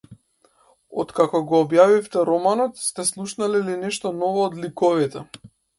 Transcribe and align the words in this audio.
Откако 1.03 1.41
го 1.51 1.59
објавивте 1.67 2.25
романот, 2.31 2.83
сте 2.87 3.07
слушнале 3.13 3.65
ли 3.69 3.79
нешто 3.87 4.17
ново 4.25 4.49
од 4.51 4.63
ликовите? 4.65 5.29